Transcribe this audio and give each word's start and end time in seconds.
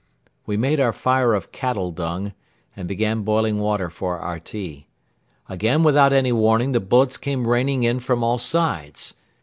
We 0.47 0.57
made 0.57 0.79
our 0.79 0.93
fire 0.93 1.35
of 1.35 1.51
cattle 1.51 1.91
dung 1.91 2.33
and 2.75 2.87
began 2.87 3.21
boiling 3.21 3.59
water 3.59 3.87
for 3.91 4.17
our 4.17 4.39
tea. 4.39 4.87
Again 5.47 5.83
without 5.83 6.11
any 6.11 6.31
warning 6.31 6.71
the 6.71 6.79
bullets 6.79 7.17
came 7.17 7.45
raining 7.47 7.83
in 7.83 7.99
from 7.99 8.23
all 8.23 8.39
sides. 8.39 9.13